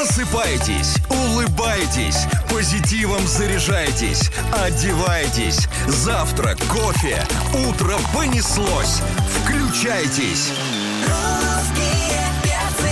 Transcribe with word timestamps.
Просыпайтесь, 0.00 0.96
улыбайтесь, 1.10 2.24
позитивом 2.48 3.26
заряжайтесь, 3.26 4.30
одевайтесь. 4.50 5.68
Завтрак, 5.88 6.56
кофе, 6.72 7.22
утро 7.68 7.98
понеслось. 8.14 9.02
Включайтесь. 9.44 10.52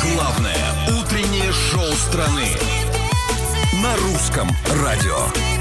Главное 0.03 1.01
утреннее 1.01 1.51
шоу 1.51 1.91
страны 1.95 2.51
на 3.83 3.97
русском 3.97 4.55
радио. 4.85 5.58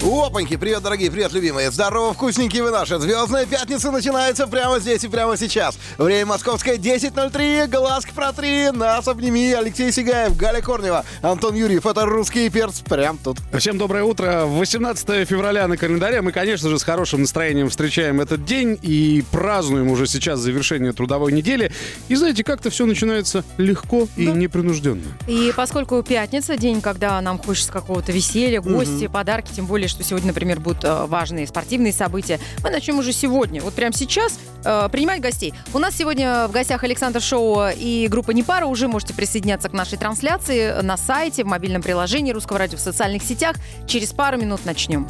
Опаньки, 0.00 0.56
привет, 0.56 0.80
дорогие, 0.82 1.10
привет, 1.10 1.32
любимые. 1.32 1.72
Здорово, 1.72 2.14
вкусненькие 2.14 2.62
вы 2.62 2.70
наши. 2.70 2.98
Звездная 3.00 3.46
пятница 3.46 3.90
начинается 3.90 4.46
прямо 4.46 4.78
здесь 4.78 5.02
и 5.02 5.08
прямо 5.08 5.36
сейчас. 5.36 5.76
Время 5.98 6.26
московское 6.26 6.76
10.03, 6.76 7.66
глазки 7.66 8.12
протри, 8.14 8.70
нас 8.70 9.08
обними. 9.08 9.52
Алексей 9.52 9.90
Сигаев, 9.90 10.36
Галя 10.36 10.60
Корнева, 10.60 11.04
Антон 11.20 11.56
Юрьев. 11.56 11.84
Это 11.84 12.04
русский 12.04 12.48
перц 12.48 12.78
прям 12.80 13.18
тут. 13.18 13.38
Всем 13.58 13.76
доброе 13.76 14.04
утро. 14.04 14.44
18 14.44 15.28
февраля 15.28 15.66
на 15.66 15.76
календаре. 15.76 16.22
Мы, 16.22 16.30
конечно 16.30 16.68
же, 16.68 16.78
с 16.78 16.84
хорошим 16.84 17.22
настроением 17.22 17.68
встречаем 17.68 18.20
этот 18.20 18.44
день 18.44 18.78
и 18.80 19.24
празднуем 19.32 19.90
уже 19.90 20.06
сейчас 20.06 20.38
завершение 20.38 20.92
трудовой 20.92 21.32
недели. 21.32 21.72
И 22.06 22.14
знаете, 22.14 22.44
как-то 22.44 22.70
все 22.70 22.86
начинается 22.86 23.44
легко 23.56 24.06
и 24.16 24.26
непринужденно. 24.26 25.02
И 25.26 25.52
поскольку 25.56 26.00
пятница, 26.04 26.56
день, 26.56 26.80
когда 26.80 27.20
нам 27.20 27.38
хочется 27.38 27.72
какого-то 27.72 28.12
веселья, 28.12 28.60
гости, 28.60 29.08
подарки, 29.08 29.50
тем 29.52 29.66
более, 29.66 29.87
что 29.88 30.02
сегодня, 30.02 30.28
например, 30.28 30.60
будут 30.60 30.84
э, 30.84 31.06
важные 31.06 31.46
спортивные 31.46 31.92
события, 31.92 32.38
мы 32.62 32.70
начнем 32.70 32.98
уже 32.98 33.12
сегодня, 33.12 33.60
вот 33.62 33.74
прямо 33.74 33.92
сейчас, 33.92 34.38
э, 34.64 34.88
принимать 34.90 35.20
гостей. 35.20 35.54
У 35.72 35.78
нас 35.78 35.96
сегодня 35.96 36.46
в 36.48 36.52
гостях 36.52 36.84
Александр 36.84 37.20
Шоу 37.20 37.68
и 37.76 38.08
группа 38.08 38.30
Непара. 38.32 38.66
Уже 38.66 38.88
можете 38.88 39.14
присоединяться 39.14 39.68
к 39.68 39.72
нашей 39.72 39.98
трансляции 39.98 40.80
на 40.82 40.96
сайте, 40.96 41.44
в 41.44 41.46
мобильном 41.46 41.82
приложении 41.82 42.32
Русского 42.32 42.58
радио 42.58 42.78
в 42.78 42.80
социальных 42.80 43.22
сетях. 43.22 43.56
Через 43.86 44.12
пару 44.12 44.38
минут 44.38 44.60
начнем. 44.64 45.08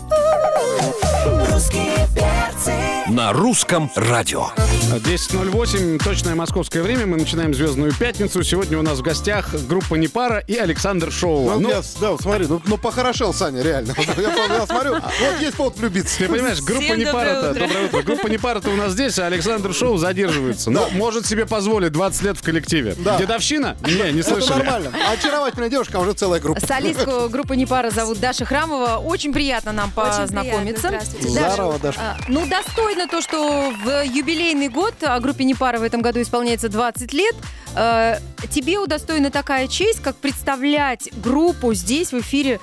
На 3.11 3.33
русском 3.33 3.91
радио. 3.97 4.49
10.08, 4.59 6.03
точное 6.03 6.35
московское 6.35 6.83
время. 6.83 7.07
Мы 7.07 7.17
начинаем 7.17 7.55
«Звездную 7.55 7.93
пятницу». 7.95 8.43
Сегодня 8.43 8.79
у 8.79 8.83
нас 8.83 8.99
в 8.99 9.03
гостях 9.03 9.55
группа 9.67 9.95
Непара 9.95 10.39
и 10.47 10.57
Александр 10.57 11.11
Шоу. 11.11 11.51
Ну, 11.53 11.61
Ну, 11.61 11.69
я, 11.71 11.83
да, 12.01 12.11
вот 12.13 12.21
смотри, 12.21 12.47
ну, 12.47 12.61
ну 12.67 12.77
похорошел 12.77 13.33
Саня, 13.33 13.63
реально. 13.63 13.95
Я, 14.19 14.57
я 14.57 14.67
смотрю, 14.67 14.93
вот 14.95 15.41
есть 15.41 15.57
повод 15.57 15.77
влюбиться. 15.79 16.19
Ты 16.19 16.29
понимаешь, 16.29 16.61
группа 16.61 16.93
Непара-то, 16.93 17.55
доброе 17.55 17.87
утро. 17.87 18.03
Группа 18.03 18.27
Непара-то 18.27 18.71
у 18.71 18.77
нас 18.77 18.93
здесь, 18.93 19.19
а 19.19 19.27
Александр 19.27 19.73
Шоу 19.73 19.97
задерживается. 19.97 20.71
Но 20.71 20.89
может 20.91 21.25
себе 21.27 21.47
позволить 21.47 21.93
20 21.93 22.23
лет 22.23 22.37
в 22.39 22.43
коллективе. 22.43 22.95
Да. 22.99 23.17
Дедовщина? 23.19 23.77
Не, 23.87 24.13
не 24.13 24.21
Это 24.21 24.31
слышали. 24.31 24.59
нормально. 24.59 24.93
Очаровательная 25.13 25.71
девушка, 25.71 25.99
а 25.99 26.01
уже 26.01 26.13
целая 26.13 26.41
группа. 26.41 26.61
Солистку 26.67 27.29
группы 27.31 27.57
Непара 27.57 27.91
зовут 27.91 28.21
Даша 28.21 28.45
Храмова. 28.45 28.97
Очень 28.99 29.33
приятно 29.33 29.73
нам 29.73 29.91
Очень 29.97 30.19
познакомиться. 30.23 30.89
приятно. 30.89 31.01
Здравствуйте. 31.07 31.35
Даша, 31.41 31.53
Здорово, 31.55 31.79
Даша. 31.79 32.01
а, 32.01 32.17
Ну, 32.29 32.47
достойно 32.47 32.98
то, 33.07 33.21
что 33.21 33.73
в 33.85 34.05
юбилейный 34.05 34.69
год, 34.69 34.95
а 35.03 35.21
группе 35.21 35.45
Непара 35.45 35.79
в 35.79 35.83
этом 35.83 36.03
году 36.03 36.21
исполняется 36.21 36.69
20 36.69 37.13
лет, 37.13 37.35
э, 37.77 38.19
тебе 38.51 38.79
удостоена 38.79 39.31
такая 39.31 39.69
честь, 39.69 40.01
как 40.01 40.17
представлять 40.17 41.09
группу 41.23 41.75
здесь, 41.75 42.13
в 42.13 42.21
эфире 42.21 42.61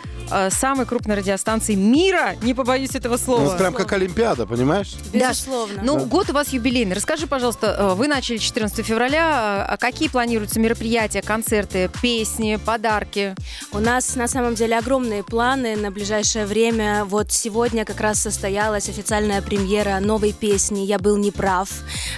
самой 0.49 0.85
крупной 0.85 1.17
радиостанции 1.17 1.75
мира. 1.75 2.35
Не 2.41 2.53
побоюсь 2.53 2.95
этого 2.95 3.17
слова. 3.17 3.51
Ну, 3.51 3.57
прям 3.57 3.73
как 3.73 3.91
Олимпиада, 3.93 4.45
понимаешь? 4.45 4.95
Безусловно. 5.13 5.81
Ну, 5.83 6.05
год 6.05 6.29
у 6.29 6.33
вас 6.33 6.49
юбилейный. 6.49 6.95
Расскажи, 6.95 7.27
пожалуйста, 7.27 7.75
э, 7.77 7.93
вы 7.93 8.07
начали 8.07 8.37
14 8.37 8.85
февраля. 8.85 9.65
а 9.67 9.77
Какие 9.77 10.09
планируются 10.09 10.59
мероприятия, 10.59 11.21
концерты, 11.21 11.89
песни, 12.01 12.57
подарки? 12.63 13.35
У 13.71 13.79
нас 13.79 14.15
на 14.15 14.27
самом 14.27 14.55
деле 14.55 14.77
огромные 14.77 15.23
планы 15.23 15.75
на 15.75 15.91
ближайшее 15.91 16.45
время. 16.45 17.05
Вот 17.05 17.31
сегодня 17.31 17.85
как 17.85 17.99
раз 18.02 18.21
состоялась 18.21 18.89
официальная 18.89 19.41
премьера 19.41 19.99
новой 19.99 20.33
песни 20.33 20.81
«Я 20.81 20.99
был 20.99 21.17
неправ» 21.17 21.69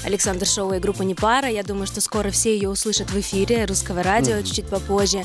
Александр 0.05 0.45
Шоу 0.45 0.73
и 0.73 0.79
группа 0.79 1.01
Непара. 1.03 1.49
Я 1.49 1.63
думаю, 1.63 1.87
что 1.87 2.01
скоро 2.01 2.29
все 2.29 2.53
ее 2.53 2.69
услышат 2.69 3.09
в 3.11 3.19
эфире 3.19 3.65
русского 3.65 4.03
радио 4.03 4.41
чуть-чуть 4.41 4.67
попозже. 4.67 5.23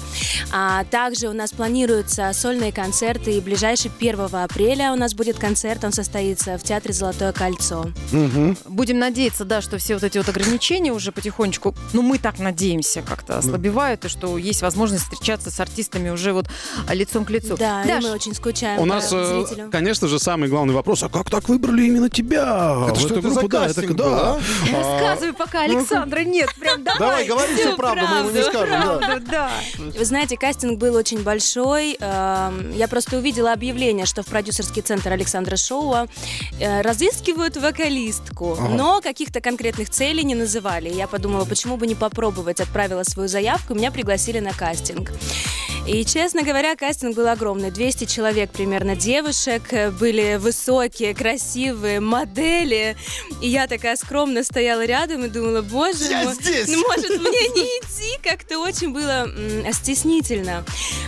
А 0.52 0.84
также 0.84 1.28
у 1.28 1.32
нас 1.32 1.52
планируются 1.52 2.30
сольные 2.32 2.71
концерты. 2.72 3.32
И 3.36 3.40
ближайший 3.40 3.90
1 3.98 4.20
апреля 4.32 4.92
у 4.92 4.96
нас 4.96 5.14
будет 5.14 5.38
концерт. 5.38 5.84
Он 5.84 5.92
состоится 5.92 6.58
в 6.58 6.62
Театре 6.62 6.94
«Золотое 6.94 7.32
кольцо». 7.32 7.86
Будем 8.66 8.98
надеяться, 8.98 9.44
да, 9.44 9.60
что 9.60 9.78
все 9.78 9.94
вот 9.94 10.04
эти 10.04 10.18
вот 10.18 10.28
ограничения 10.28 10.92
уже 10.92 11.12
потихонечку, 11.12 11.74
ну, 11.92 12.02
мы 12.02 12.18
так 12.18 12.38
надеемся, 12.38 13.02
как-то 13.02 13.38
ослабевают, 13.38 14.04
и 14.04 14.08
что 14.08 14.38
есть 14.38 14.62
возможность 14.62 15.04
встречаться 15.04 15.50
с 15.50 15.60
артистами 15.60 16.10
уже 16.10 16.32
вот 16.32 16.46
а, 16.86 16.94
лицом 16.94 17.24
к 17.24 17.30
лицу. 17.30 17.56
Да, 17.56 17.82
и 17.82 17.88
Даш, 17.88 18.04
мы 18.04 18.10
очень 18.12 18.34
скучаем 18.34 18.80
У 18.80 18.84
нас, 18.84 19.12
э, 19.12 19.44
зрителю. 19.46 19.70
конечно 19.70 20.08
же, 20.08 20.18
самый 20.18 20.48
главный 20.48 20.74
вопрос, 20.74 21.02
а 21.02 21.08
как 21.08 21.30
так 21.30 21.48
выбрали 21.48 21.84
именно 21.86 22.08
тебя? 22.08 22.86
Это 22.88 22.94
в 22.94 23.00
что 23.00 23.14
это 23.18 23.28
за 23.28 23.40
группу? 23.40 23.48
Да, 23.48 23.66
кастинг 23.66 23.84
это- 23.90 23.94
да. 23.94 24.34
а? 24.34 24.40
рассказывай 24.72 25.32
пока, 25.32 25.62
Александра 25.62 26.20
нет, 26.20 26.48
прям 26.58 26.82
давай. 26.84 26.98
Давай, 26.98 27.26
говори 27.26 27.54
всю 27.56 27.76
правду, 27.76 28.06
мы 28.08 28.16
ему 28.18 28.30
не 28.30 28.42
скажем. 28.42 28.80
да. 28.80 29.20
Да. 29.30 29.50
Вы 29.78 30.04
знаете, 30.04 30.36
кастинг 30.36 30.78
был 30.78 30.94
очень 30.96 31.22
большой. 31.22 31.96
Я 32.74 32.88
просто 32.88 33.18
увидела 33.18 33.52
объявление, 33.52 34.06
что 34.06 34.22
в 34.22 34.26
продюсерский 34.26 34.82
центр 34.82 35.12
Александра 35.12 35.56
Шоуа 35.56 36.06
э, 36.58 36.80
разыскивают 36.82 37.56
вокалистку, 37.56 38.56
но 38.70 39.00
каких-то 39.00 39.40
конкретных 39.40 39.90
целей 39.90 40.24
не 40.24 40.34
называли. 40.34 40.88
Я 40.88 41.06
подумала, 41.06 41.44
почему 41.44 41.76
бы 41.76 41.86
не 41.86 41.94
попробовать. 41.94 42.60
Отправила 42.60 43.02
свою 43.04 43.28
заявку, 43.28 43.74
меня 43.74 43.90
пригласили 43.90 44.40
на 44.40 44.52
кастинг. 44.52 45.12
И, 45.86 46.04
честно 46.04 46.42
говоря, 46.42 46.76
кастинг 46.76 47.16
был 47.16 47.26
огромный. 47.26 47.72
200 47.72 48.04
человек 48.04 48.50
примерно 48.52 48.94
девушек, 48.94 49.72
э, 49.72 49.90
были 49.90 50.36
высокие, 50.36 51.12
красивые 51.12 51.98
модели. 51.98 52.96
И 53.40 53.48
я 53.48 53.66
такая 53.66 53.96
скромно 53.96 54.44
стояла 54.44 54.84
рядом 54.84 55.24
и 55.24 55.28
думала, 55.28 55.62
боже 55.62 56.04
Я 56.04 56.24
мой, 56.24 56.34
здесь!» 56.34 56.68
может 56.68 57.20
мне 57.20 57.48
не 57.48 57.64
идти? 57.80 58.18
Как-то 58.22 58.58
очень 58.58 58.92
было 58.92 59.28
стеснительно. 59.72 60.64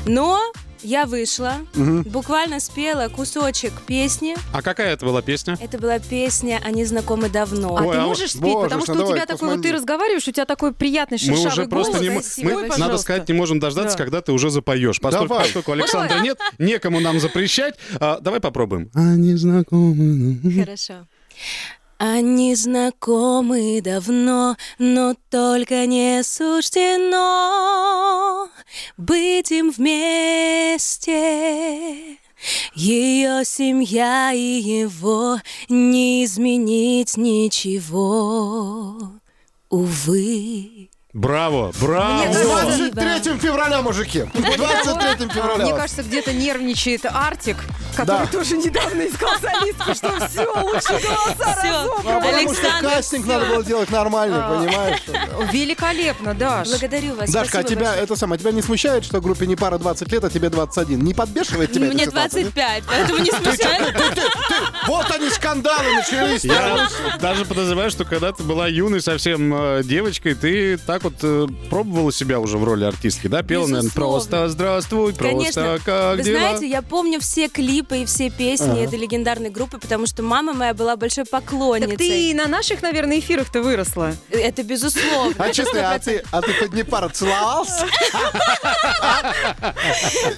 Но 0.07 0.41
я 0.85 1.07
вышла, 1.07 1.55
буквально 1.75 2.61
спела 2.61 3.09
кусочек 3.09 3.73
песни. 3.87 4.37
А 4.53 4.63
какая 4.63 4.93
это 4.93 5.05
была 5.05 5.23
песня? 5.23 5.57
Это 5.61 5.79
была 5.79 5.99
песня 5.99 6.61
«Они 6.65 6.85
знакомы 6.85 7.29
давно». 7.29 7.77
А 7.77 7.83
Ой, 7.83 7.93
ты 7.97 7.99
а 8.03 8.07
можешь 8.07 8.31
спеть, 8.31 8.43
боже 8.43 8.65
потому 8.69 8.83
что 8.85 8.95
ну 8.95 9.05
у 9.05 9.07
тебя 9.09 9.15
давай, 9.27 9.27
такой 9.27 9.49
вот, 9.57 9.63
ты 9.63 9.73
разговариваешь, 9.73 10.29
у 10.29 10.33
тебя 10.33 10.45
такой 10.45 10.73
приятный 10.73 11.17
Мы 11.21 11.27
шершавый 11.37 11.49
уже 11.49 11.67
просто 11.67 11.93
голос. 11.95 12.03
не 12.03 12.11
мо- 12.11 12.21
Спасибо 12.23 12.45
мы, 12.49 12.55
большое. 12.55 12.69
надо 12.69 12.79
пожалуйста. 12.85 13.03
сказать, 13.05 13.29
не 13.29 13.35
можем 13.35 13.59
дождаться, 13.61 13.97
Да. 13.99 14.05
когда 14.05 14.21
ты 14.21 14.33
уже 14.33 14.51
запоешь. 14.51 15.01
Поскольку, 15.01 15.29
Давай. 15.29 15.45
поскольку 15.45 15.73
Александра 15.73 16.19
нет, 16.21 16.39
некому 16.59 17.01
нам 17.01 17.19
запрещать. 17.19 17.75
А, 17.99 18.21
давай 18.21 18.41
попробуем. 18.41 18.91
Они 18.95 19.35
знакомы. 19.35 20.39
Хорошо. 20.61 21.07
Они 22.07 22.55
знакомы 22.55 23.81
давно, 23.83 24.59
но 24.79 25.15
только 25.31 25.87
не 25.87 26.23
суждено 26.23 27.31
быть 28.99 29.51
им 29.51 29.71
вместе. 29.71 31.09
Ее 32.75 33.43
семья 33.47 34.33
и 34.35 34.61
его 34.61 35.39
не 35.71 36.27
изменить 36.27 37.17
ничего. 37.17 38.99
Увы. 39.71 40.91
Браво, 41.15 41.73
браво. 41.81 42.27
Мне 42.27 42.35
кажется, 42.35 42.91
23 42.91 43.39
февраля, 43.39 43.81
мужики. 43.81 44.25
23 44.35 45.29
февраля. 45.31 45.65
Мне 45.65 45.73
кажется, 45.75 46.03
где-то 46.03 46.35
нервничает 46.35 47.07
Артик, 47.07 47.57
который 47.95 48.27
Да. 48.27 48.27
тоже 48.27 48.57
недавно 48.57 49.03
искал 49.03 49.31
солистку, 49.41 49.95
что 49.95 50.29
все, 50.29 50.45
лучше 50.63 51.07
голоса. 51.07 51.35
А 51.39 51.63
разобраны. 51.63 52.21
потому 52.21 52.55
что 52.55 52.63
Александр, 52.67 52.89
кастинг 52.91 53.27
надо 53.27 53.47
было 53.47 53.65
делать 53.65 53.91
нормальный, 53.91 54.39
А. 54.41 54.59
понимаешь? 54.59 55.03
Великолепно, 55.53 56.35
Даш. 56.35 56.69
Благодарю 56.69 57.15
вас. 57.15 57.31
Дашка, 57.31 57.59
а 57.59 57.63
тебя 57.63 57.87
большое. 57.87 58.03
это 58.03 58.17
самое, 58.17 58.41
тебя 58.41 58.53
не 58.53 58.63
смущает, 58.63 59.05
что 59.05 59.21
группе 59.21 59.47
не 59.47 59.57
пара 59.57 59.79
20 59.79 60.11
лет, 60.13 60.25
а 60.25 60.31
тебе 60.31 60.49
21? 60.51 61.01
Не 61.01 61.15
подбешивает 61.15 61.73
тебя 61.73 61.87
эта 61.87 61.95
Мне 61.95 62.05
ситуация, 62.07 62.45
нет? 62.45 62.55
25, 62.55 62.85
поэтому 62.87 63.19
не 63.21 63.31
смущает. 63.31 63.95
Вот 64.87 65.11
они 65.11 65.31
скандалы 65.31 65.93
начались. 65.95 66.45
Я 66.45 66.89
даже 67.21 67.45
подозреваю, 67.45 67.91
что 67.91 68.05
когда 68.05 68.33
ты 68.33 68.43
была 68.43 68.69
юной 68.69 69.01
совсем 69.01 69.53
э, 69.55 69.83
девочкой, 69.85 70.35
ты 70.35 70.77
так 70.79 71.05
вот 71.05 71.15
э, 71.23 71.47
пробовала 71.71 72.13
себя 72.13 72.39
уже 72.41 72.59
в 72.59 72.65
роли 72.65 72.85
артистки, 72.85 73.27
да? 73.29 73.43
Пела, 73.43 73.67
наверное, 73.67 73.91
просто 73.93 74.49
«Здравствуй», 74.49 75.13
просто. 75.15 75.79
«Как 75.85 76.17
Вы 76.19 76.23
дела?» 76.23 76.39
знаете, 76.41 76.69
я 76.69 76.83
помню 76.83 77.21
все 77.21 77.49
клипы 77.49 77.84
и 77.93 78.05
все 78.05 78.31
песни 78.31 78.83
этой 78.85 78.99
легендарной 78.99 79.51
группы, 79.51 79.79
потому 79.79 80.07
что 80.07 80.23
мама 80.23 80.53
моя 80.53 80.75
была 80.75 80.97
большой 80.97 81.25
поклонницей. 81.25 81.97
Так 81.97 81.99
ты 81.99 82.31
и 82.31 82.35
на 82.35 82.47
наших, 82.47 82.83
наверное, 82.83 83.19
эфирах-то 83.19 83.61
выросла. 83.63 84.15
Это 84.31 84.63
безусловно. 84.63 85.35
А 85.39 85.47
Это 85.47 85.55
честно, 85.55 85.93
а 85.93 85.97
100%. 85.97 86.01
ты, 86.05 86.25
а 86.31 86.43
ты 86.43 86.53
хоть 86.55 86.73
не 86.73 86.85
пара 86.85 87.09
целовался? 87.09 87.87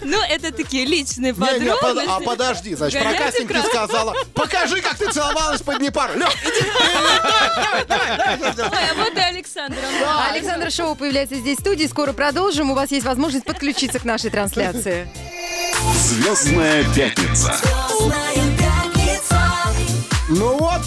Ну, 0.03 0.19
это 0.29 0.53
такие 0.53 0.85
личные 0.87 1.35
подробности. 1.35 2.09
а 2.09 2.21
подожди, 2.21 2.75
значит, 2.75 3.03
про 3.03 3.13
кастинг 3.15 3.53
ты 3.53 3.63
сказала. 3.63 4.15
Покажи, 4.35 4.81
как 4.81 4.97
ты 4.97 5.11
целовалась 5.13 5.63
под 5.63 5.81
Непару. 5.81 6.15
Лёх, 6.19 6.33
иди. 6.43 6.67
Ой, 7.89 8.91
а 8.91 8.95
вот 8.97 9.17
и 9.17 9.21
Александр 9.21 9.77
Александр 10.31 10.71
Шоу 10.71 10.95
появляется 10.95 11.37
здесь 11.37 11.59
в 11.59 11.61
студии. 11.61 11.87
Скоро 11.87 12.13
продолжим. 12.13 12.71
У 12.71 12.75
вас 12.75 12.91
есть 12.91 13.05
возможность 13.07 13.45
подключиться 13.45 13.99
к 13.99 14.05
нашей 14.05 14.31
трансляции. 14.31 15.09
Звездная 15.85 16.85
пятница. 16.95 17.55
Ну 20.29 20.57
вот, 20.59 20.81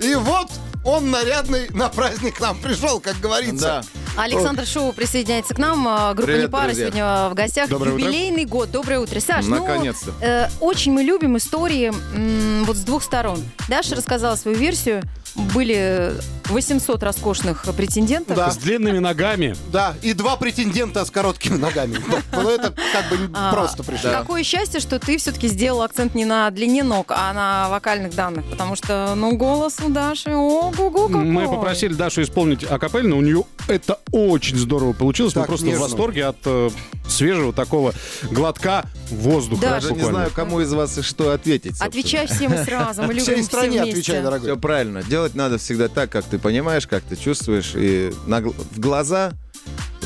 и 0.00 0.14
вот 0.14 0.48
он 0.84 1.10
нарядный 1.10 1.68
на 1.70 1.88
праздник 1.88 2.36
к 2.36 2.40
нам 2.40 2.56
пришел, 2.58 3.00
как 3.00 3.18
говорится. 3.20 3.82
Александр 4.16 4.66
Шоу 4.66 4.92
присоединяется 4.92 5.54
к 5.54 5.58
нам. 5.58 5.86
А, 5.86 6.12
Группа 6.14 6.26
Привет, 6.32 6.48
Непара 6.48 6.64
друзья. 6.66 6.86
сегодня 6.86 7.28
в 7.28 7.34
гостях. 7.34 7.68
Доброе 7.68 7.92
утро. 7.94 8.04
Юбилейный 8.06 8.44
год. 8.44 8.70
Доброе 8.70 8.98
утро. 8.98 9.20
Саш, 9.20 9.44
ну, 9.46 9.60
Наконец-то. 9.60 10.12
э, 10.20 10.48
очень 10.58 10.92
мы 10.92 11.02
любим 11.04 11.36
истории 11.36 11.92
м, 12.14 12.64
вот 12.64 12.76
с 12.76 12.80
двух 12.80 13.04
сторон. 13.04 13.40
Даша 13.68 13.94
рассказала 13.94 14.34
свою 14.36 14.56
версию. 14.58 15.02
Были 15.36 16.12
800 16.50 17.02
роскошных 17.02 17.64
претендентов. 17.76 18.36
Да. 18.36 18.50
С 18.50 18.56
длинными 18.56 18.98
ногами. 18.98 19.54
Да, 19.72 19.94
и 20.02 20.12
два 20.12 20.36
претендента 20.36 21.04
с 21.04 21.10
короткими 21.10 21.56
ногами. 21.56 21.98
Ну 22.32 22.48
это 22.50 22.72
как 22.92 23.08
бы 23.10 23.30
А, 23.34 23.52
просто 23.52 23.82
пришло. 23.82 24.10
Какое 24.10 24.42
счастье, 24.42 24.80
что 24.80 24.98
ты 24.98 25.16
все-таки 25.18 25.48
сделал 25.48 25.82
акцент 25.82 26.14
не 26.14 26.24
на 26.24 26.50
длине 26.50 26.82
ног, 26.82 27.12
а 27.14 27.32
на 27.32 27.68
вокальных 27.68 28.14
данных. 28.14 28.44
Потому 28.50 28.76
что, 28.76 29.14
ну, 29.16 29.36
голос 29.36 29.76
у 29.84 29.88
Даши, 29.88 30.30
ого-го 30.34 31.08
какой. 31.08 31.24
Мы 31.24 31.46
попросили 31.48 31.94
Дашу 31.94 32.22
исполнить 32.22 32.64
акапельно. 32.64 33.16
У 33.16 33.20
нее 33.20 33.44
это 33.68 33.98
очень 34.12 34.56
здорово 34.56 34.92
получилось. 34.92 35.34
Мы 35.34 35.44
просто 35.44 35.66
в 35.66 35.78
восторге 35.78 36.26
от 36.26 36.36
э, 36.44 36.70
свежего 37.08 37.52
такого 37.52 37.92
глотка 38.30 38.84
воздуха. 39.10 39.62
Даже 39.62 39.74
Даже 39.74 39.88
не 39.88 39.94
буквально. 39.94 40.18
знаю, 40.18 40.30
кому 40.34 40.60
из 40.60 40.72
вас 40.72 40.98
и 40.98 41.02
что 41.02 41.32
ответить. 41.32 41.76
собственно. 41.76 41.88
Отвечай 41.88 42.26
всем 42.26 42.54
и 42.54 42.64
сразу. 42.64 43.02
Мы 43.02 43.08
любим 43.14 43.22
Всей 43.24 43.34
все 43.36 43.44
стране 43.44 43.82
вместе. 43.82 43.90
отвечай, 43.92 44.22
дорогой. 44.22 44.50
Все 44.50 44.56
правильно. 44.56 45.02
Делать 45.02 45.34
надо 45.34 45.58
всегда 45.58 45.88
так, 45.88 46.10
как 46.10 46.24
ты 46.24 46.38
понимаешь, 46.42 46.86
как 46.86 47.02
ты 47.02 47.16
чувствуешь. 47.16 47.72
И 47.74 48.12
на 48.26 48.40
в 48.40 48.78
глаза, 48.78 49.32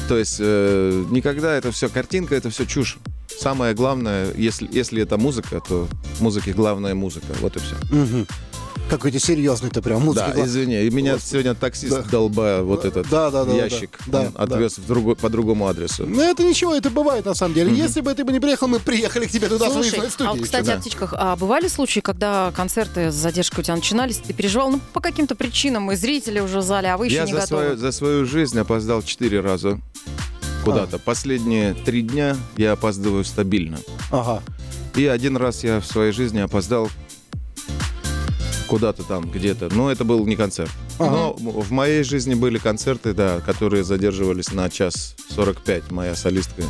то 0.09 0.19
есть 0.19 0.37
э, 0.39 1.05
никогда 1.11 1.55
это 1.55 1.73
все 1.73 1.89
картинка, 1.89 2.35
это 2.35 2.51
все 2.51 2.67
чушь. 2.67 2.99
Самое 3.29 3.75
главное, 3.75 4.33
если, 4.37 4.69
если 4.71 5.03
это 5.03 5.17
музыка, 5.17 5.61
то 5.67 5.89
музыке 6.21 6.53
главная 6.53 6.95
музыка. 6.95 7.27
Вот 7.41 7.57
и 7.57 7.61
все. 7.61 7.77
Мгм. 7.91 8.27
Какой 8.91 9.11
ты 9.11 9.19
серьезный 9.19 9.71
ты 9.71 9.81
прям, 9.81 10.03
музыка. 10.03 10.33
Да, 10.37 10.45
извини. 10.45 10.83
И 10.83 10.91
меня 10.91 11.19
сегодня 11.19 11.55
таксист 11.55 11.97
Да. 11.97 12.03
долба 12.03 12.61
вот 12.63 12.85
этот 12.85 13.09
Да, 13.09 13.31
да, 13.31 13.45
да, 13.45 13.53
да, 13.53 13.57
ящик. 13.65 13.99
да. 14.07 14.29
Да, 14.35 14.43
отвез 14.43 14.79
в 14.79 14.87
другой- 14.87 15.17
по 15.17 15.29
другому 15.31 15.67
адресу. 15.67 16.05
Ну 16.07 16.21
это 16.23 16.45
ничего, 16.45 16.75
это 16.75 16.91
бывает 16.91 17.25
на 17.25 17.35
самом 17.35 17.55
деле. 17.55 17.75
Если 17.75 18.01
бы 18.03 18.15
ты 18.15 18.25
бы 18.25 18.33
не 18.33 18.41
приехал, 18.41 18.69
мы 18.69 18.79
приехали 18.81 19.27
к 19.27 19.31
тебе 19.31 19.49
туда 19.49 19.67
Слушай, 19.71 19.91
выездной 19.91 20.07
а 20.07 20.11
студии. 20.11 20.29
вот, 20.39 20.41
кстати, 20.43 20.67
Да. 20.67 20.75
о 20.75 20.79
птичках. 20.81 21.15
А 21.17 21.35
бывали 21.37 21.69
случаи, 21.69 22.01
когда 22.01 22.53
концерты 22.55 23.11
с 23.11 23.15
задержкой 23.15 23.61
у 23.61 23.65
тебя 23.65 23.77
начинались, 23.77 24.19
ты 24.19 24.33
переживал, 24.33 24.71
ну, 24.71 24.81
по 24.93 25.01
каким-то 25.01 25.35
причинам, 25.35 25.91
и 25.91 25.97
зрители 25.97 26.41
уже 26.41 26.59
в 26.59 26.63
зале, 26.63 26.93
а 26.93 26.97
вы 26.99 27.07
еще 27.07 27.17
Я 27.17 27.25
не 27.25 27.33
за 27.33 27.41
готовы? 27.41 27.63
свою, 27.63 27.77
за 27.79 27.93
свою 27.93 28.27
жизнь 28.27 28.59
опоздал 28.59 29.03
четыре 29.03 29.41
раза 29.41 29.81
куда-то. 30.65 30.99
Последние 30.99 31.75
три 31.75 32.03
дня 32.03 32.37
я 32.57 32.73
опаздываю 32.73 33.25
стабильно. 33.25 33.79
Ага. 34.11 34.43
И 34.97 35.07
один 35.07 35.37
раз 35.37 35.65
я 35.65 35.81
в 35.81 35.87
своей 35.87 36.13
жизни 36.13 36.39
опоздал 36.39 36.89
куда-то 38.67 39.03
там, 39.05 39.31
где-то. 39.31 39.69
Но 39.75 39.91
это 39.91 40.05
был 40.05 40.27
не 40.27 40.37
концерт. 40.37 40.71
Но 40.99 41.37
м- 41.39 41.51
в 41.61 41.71
моей 41.71 42.03
жизни 42.05 42.35
были 42.35 42.59
концерты, 42.59 43.13
да, 43.13 43.41
которые 43.41 43.85
задерживались 43.85 44.53
на 44.53 44.71
час 44.71 45.15
45. 45.35 45.91
Моя 45.91 46.15
солистка 46.15 46.63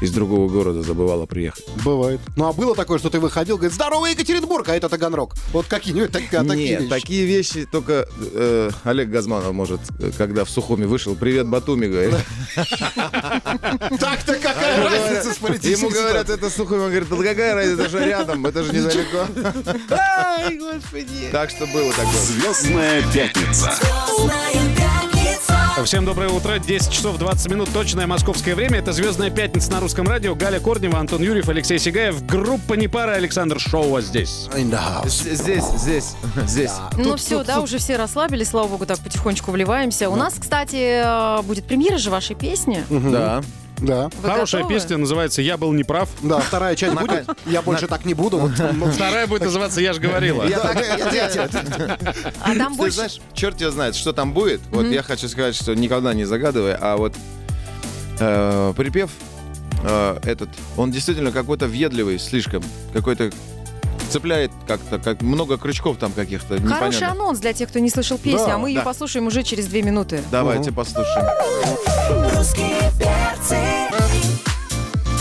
из 0.00 0.12
другого 0.12 0.48
города 0.48 0.82
забывала 0.82 1.26
приехать. 1.26 1.64
Бывает. 1.84 2.20
Ну 2.36 2.46
а 2.48 2.52
было 2.52 2.74
такое, 2.74 2.98
что 2.98 3.10
ты 3.10 3.18
выходил, 3.20 3.56
говорит, 3.56 3.74
здорово, 3.74 4.06
Екатеринбург, 4.06 4.68
а 4.68 4.76
это 4.76 4.88
Таганрог. 4.88 5.34
Вот 5.52 5.66
какие-нибудь 5.66 6.10
так- 6.10 6.22
а, 6.32 6.44
такие 6.44 6.68
Нет, 6.70 6.80
вещи. 6.82 6.90
такие 6.90 7.26
вещи 7.26 7.66
только 7.70 8.08
э, 8.34 8.70
Олег 8.84 9.10
Газманов 9.10 9.52
может, 9.52 9.80
э, 9.98 10.10
когда 10.16 10.44
в 10.44 10.50
Сухуми 10.50 10.84
вышел, 10.86 11.14
привет, 11.16 11.46
Батуми, 11.48 11.86
говорит. 11.86 12.14
Так-то 13.98 14.34
какая 14.36 14.82
разница 14.88 15.34
с 15.34 15.36
политической 15.38 15.80
Ему 15.80 15.90
говорят, 15.90 16.30
это 16.30 16.48
Сухуми, 16.50 16.80
он 16.80 16.90
говорит, 16.90 17.08
да 17.08 17.16
какая 17.16 17.54
разница, 17.54 17.82
это 17.82 17.90
же 17.90 18.04
рядом, 18.04 18.46
это 18.46 18.62
же 18.64 18.72
недалеко. 18.72 19.26
Ай, 19.90 20.56
господи. 20.58 21.28
Так 21.32 21.50
что 21.50 21.66
было 21.66 21.90
такое. 21.92 22.12
Звездная 22.12 23.02
пятница. 23.12 23.39
Всем 25.84 26.04
доброе 26.04 26.28
утро. 26.28 26.58
10 26.58 26.92
часов 26.92 27.16
20 27.18 27.50
минут. 27.50 27.70
Точное 27.72 28.06
московское 28.06 28.54
время. 28.54 28.78
Это 28.78 28.92
«Звездная 28.92 29.30
пятница» 29.30 29.72
на 29.72 29.80
русском 29.80 30.06
радио. 30.06 30.34
Галя 30.34 30.60
Корнева, 30.60 30.98
Антон 30.98 31.22
Юрьев, 31.22 31.48
Алексей 31.48 31.78
Сигаев. 31.78 32.24
Группа 32.26 32.74
«Непара» 32.74 33.12
Александр 33.12 33.58
Шоуа 33.58 34.02
здесь. 34.02 34.48
Здесь, 35.06 35.64
здесь, 35.76 36.14
здесь. 36.46 36.72
Ну 36.96 37.04
Тут, 37.04 37.20
все, 37.20 37.38
тут, 37.38 37.46
да, 37.46 37.54
тут. 37.56 37.64
уже 37.64 37.78
все 37.78 37.96
расслабились, 37.96 38.48
слава 38.50 38.68
богу, 38.68 38.84
так 38.86 38.98
потихонечку 38.98 39.50
вливаемся. 39.52 40.10
У 40.10 40.16
нас, 40.16 40.34
кстати, 40.38 41.02
э, 41.02 41.42
будет 41.42 41.64
премьера 41.64 41.96
же 41.96 42.10
вашей 42.10 42.36
песни. 42.36 42.84
Да. 42.90 43.40
Да. 43.80 44.10
Вы 44.22 44.28
Хорошая 44.28 44.62
готовы? 44.62 44.80
песня, 44.80 44.96
называется 44.98 45.42
«Я 45.42 45.56
был 45.56 45.72
неправ». 45.72 46.08
Да, 46.22 46.38
вторая 46.40 46.76
часть 46.76 46.94
будет. 46.94 47.28
Я 47.46 47.62
больше 47.62 47.86
так 47.86 48.04
не 48.04 48.14
буду. 48.14 48.50
Вторая 48.94 49.26
будет 49.26 49.42
называться 49.42 49.80
«Я 49.80 49.92
ж 49.92 49.98
говорила». 49.98 50.44
А 52.40 52.54
там 52.54 52.76
больше... 52.76 52.96
знаешь, 52.96 53.20
черт 53.34 53.56
тебя 53.56 53.70
знает, 53.70 53.94
что 53.94 54.12
там 54.12 54.32
будет. 54.32 54.60
Вот 54.70 54.86
я 54.86 55.02
хочу 55.02 55.28
сказать, 55.28 55.54
что 55.54 55.74
никогда 55.74 56.14
не 56.14 56.24
загадывай, 56.24 56.74
а 56.78 56.96
вот 56.96 57.14
э, 58.18 58.72
припев 58.76 59.10
э, 59.84 60.18
этот, 60.24 60.48
он 60.76 60.90
действительно 60.90 61.32
какой-то 61.32 61.66
въедливый, 61.66 62.18
слишком. 62.18 62.62
Какой-то 62.92 63.30
цепляет 64.10 64.50
как-то, 64.66 64.98
как 64.98 65.22
много 65.22 65.56
крючков 65.56 65.96
там 65.96 66.12
каких-то 66.12 66.56
Хороший 66.56 66.64
непонятных. 66.66 67.10
анонс 67.10 67.38
для 67.38 67.52
тех, 67.52 67.68
кто 67.68 67.78
не 67.78 67.90
слышал 67.90 68.18
песню, 68.18 68.46
Да, 68.46 68.54
а 68.56 68.58
мы 68.58 68.68
ее 68.70 68.78
да. 68.80 68.84
послушаем 68.84 69.26
уже 69.26 69.42
через 69.42 69.66
две 69.66 69.82
минуты. 69.82 70.22
Давайте 70.30 70.72
послушаем. 70.72 71.26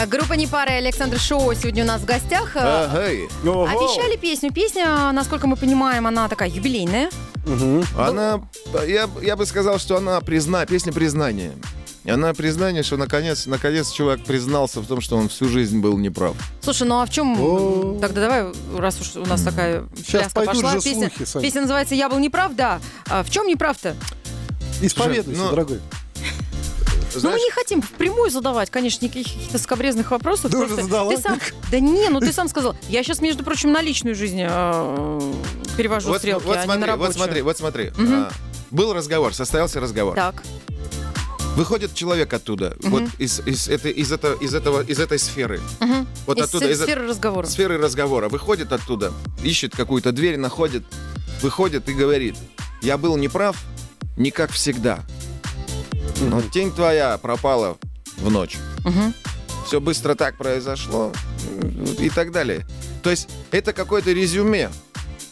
А 0.02 0.06
Группа 0.06 0.34
«Непара» 0.34 0.72
и 0.76 0.78
Александр 0.78 1.20
Шоу 1.20 1.54
сегодня 1.56 1.84
у 1.84 1.88
нас 1.88 2.02
в 2.02 2.06
гостях. 2.06 2.56
Э, 2.56 2.60
А, 2.62 3.02
эй. 3.10 3.28
ого. 3.44 3.66
Обещали 3.66 4.16
песню. 4.16 4.52
Песня, 4.54 5.12
насколько 5.12 5.46
мы 5.46 5.58
понимаем, 5.58 6.08
она 6.08 6.30
такая 6.30 6.50
юбилейная. 6.50 7.10
Она, 7.98 8.42
я, 8.88 9.10
я 9.22 9.36
бы 9.36 9.46
сказал, 9.46 9.78
что 9.78 9.98
она 9.98 10.22
призна, 10.22 10.66
песня 10.66 10.94
признания. 10.94 11.52
Она 12.10 12.34
признание, 12.34 12.84
что 12.84 12.98
наконец, 12.98 13.46
наконец 13.46 13.92
чувак 13.92 14.24
признался 14.24 14.82
в 14.82 14.88
том, 14.88 15.02
что 15.02 15.18
он 15.18 15.30
всю 15.30 15.48
жизнь 15.48 15.80
был 15.80 15.98
неправ. 15.98 16.36
Слушай, 16.62 16.88
ну 16.88 17.00
а 17.00 17.06
в 17.06 17.10
чем... 17.10 18.00
Тогда 18.00 18.22
давай, 18.22 18.54
раз 18.78 19.00
уж 19.02 19.16
у 19.16 19.26
нас 19.26 19.42
такая 19.42 19.86
Сейчас 19.96 20.34
пошла. 20.34 20.74
же 20.74 20.82
песня, 20.82 21.12
слухи, 21.16 21.30
Сань. 21.30 21.42
песня 21.42 21.62
называется 21.62 21.96
«Я 21.96 22.10
был 22.10 22.20
неправ», 22.20 22.54
да. 22.56 22.80
А 23.08 23.24
в 23.24 23.30
чем 23.30 23.48
неправ-то? 23.48 23.96
Исповедуйся, 24.82 25.42
ну, 25.42 25.50
дорогой. 25.50 25.80
Ну, 27.14 27.20
Знаешь, 27.20 27.40
мы 27.40 27.46
не 27.46 27.52
хотим 27.52 27.82
впрямую 27.82 28.30
задавать, 28.30 28.70
конечно, 28.70 29.04
никаких 29.06 29.34
каких-то 29.34 29.58
скобрезных 29.58 30.12
вопросов. 30.12 30.52
Ты 30.52 30.58
уже 30.58 30.68
Просто 30.68 30.84
задала? 30.84 31.12
Ты 31.12 31.22
сам... 31.22 31.40
Да 31.72 31.80
не, 31.80 32.10
ну 32.10 32.20
ты 32.20 32.32
сам 32.32 32.48
сказал. 32.48 32.76
Я 32.88 33.04
сейчас, 33.04 33.20
между 33.20 33.44
прочим, 33.44 33.72
на 33.72 33.82
личную 33.82 34.16
жизнь 34.16 34.40
э, 34.42 35.34
перевожу 35.76 36.10
вот, 36.10 36.20
стрелки, 36.20 36.46
вот 36.46 36.58
а 36.58 36.60
не 36.60 36.66
смотри, 36.66 36.82
на 36.82 36.86
вот 36.86 36.92
рабочую. 36.92 37.14
смотри, 37.24 37.42
вот 37.42 37.58
смотри. 37.58 37.92
Мгм. 37.98 38.14
А, 38.14 38.32
был 38.70 38.94
разговор, 38.94 39.34
состоялся 39.34 39.80
разговор. 39.80 40.16
Так. 40.16 40.44
Выходит 41.56 41.94
человек 41.94 42.34
оттуда, 42.34 42.78
вот 42.84 43.04
из, 43.18 43.40
из, 43.46 43.68
этой, 43.68 43.92
из, 43.92 44.12
этого, 44.12 44.36
из, 44.36 44.54
этого, 44.54 44.82
из 44.82 45.00
этой 45.00 45.20
сферы. 45.20 45.60
Мгм. 45.80 46.08
Вот 46.26 46.38
Из 46.38 46.44
оттуда, 46.46 46.70
из 46.70 46.82
сферы 46.82 47.08
разговора. 47.08 47.46
сферы 47.48 47.78
разговора. 47.78 48.30
Выходит 48.30 48.72
оттуда, 48.72 49.12
ищет 49.44 49.76
какую-то 49.76 50.12
дверь, 50.12 50.38
находит, 50.38 50.84
выходит 51.42 51.90
и 51.90 51.94
говорит, 51.94 52.36
я 52.82 52.98
был 52.98 53.18
неправ, 53.18 53.58
не 54.16 54.32
как 54.32 54.52
всегда. 54.52 55.00
Но 56.22 56.42
тень 56.42 56.72
твоя 56.72 57.18
пропала 57.18 57.78
в 58.18 58.30
ночь. 58.32 58.58
Мгм. 58.86 59.14
Все 59.66 59.82
быстро 59.82 60.16
так 60.16 60.38
произошло 60.38 61.12
и 62.00 62.10
так 62.10 62.32
далее. 62.32 62.66
То 63.04 63.10
есть 63.10 63.28
это 63.52 63.74
какое-то 63.74 64.12
резюме. 64.12 64.70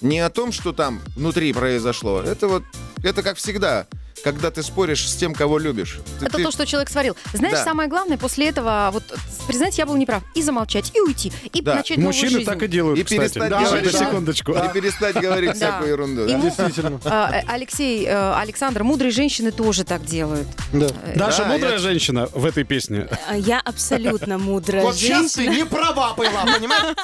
Не 0.01 0.19
о 0.19 0.29
том, 0.29 0.51
что 0.51 0.73
там 0.73 1.01
внутри 1.15 1.53
произошло. 1.53 2.21
Это 2.21 2.47
вот, 2.47 2.63
это 3.01 3.23
как 3.23 3.37
всегда, 3.37 3.87
когда 4.23 4.51
ты 4.51 4.63
споришь 4.63 5.09
с 5.09 5.15
тем, 5.15 5.33
кого 5.33 5.57
любишь. 5.57 5.99
Ты- 6.19 6.25
Это 6.25 6.37
ты- 6.37 6.43
то, 6.43 6.51
что 6.51 6.65
человек 6.65 6.89
сварил. 6.89 7.15
Знаешь, 7.33 7.55
Да. 7.57 7.63
самое 7.63 7.89
главное 7.89 8.17
после 8.17 8.49
этого 8.49 8.89
вот 8.91 9.03
признать, 9.47 9.77
я 9.77 9.85
был 9.85 9.95
неправ, 9.95 10.23
и 10.35 10.41
замолчать, 10.41 10.91
и 10.95 10.99
уйти, 11.01 11.31
и 11.53 11.61
Да. 11.61 11.75
начать 11.75 11.97
новую 11.97 12.07
Мужчины 12.13 12.29
жизнь. 12.31 12.45
так 12.45 12.61
и 12.63 12.67
делают, 12.67 12.99
И 12.99 13.03
кстати. 13.03 13.19
перестать 13.19 13.49
Да, 13.49 13.61
это 13.77 13.91
да. 13.91 13.99
секундочку. 13.99 14.51
И 14.53 14.73
перестать 14.73 15.15
говорить 15.15 15.55
всякую 15.55 15.89
ерунду. 15.91 16.27
Да. 16.27 16.39
Действительно. 16.39 16.99
Э, 17.05 17.41
Алексей, 17.47 18.05
э, 18.05 18.33
Александр, 18.35 18.83
мудрые 18.83 19.11
женщины 19.11 19.51
тоже 19.51 19.83
так 19.83 20.03
делают. 20.05 20.47
Да. 20.73 20.87
Э, 21.03 21.13
Даша 21.17 21.43
Да, 21.43 21.49
мудрая 21.49 21.77
женщина 21.77 22.27
в 22.33 22.45
этой 22.45 22.63
песне. 22.63 23.07
Я 23.35 23.59
абсолютно 23.59 24.37
мудрая 24.37 24.83
Вот 24.83 24.95
сейчас 24.95 25.33
ты 25.33 25.43
женщина. 25.43 25.63
не 25.63 25.65
права 25.65 26.13
была, 26.13 26.45
понимаешь? 26.45 26.95